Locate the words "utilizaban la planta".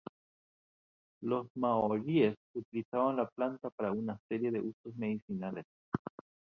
2.55-3.69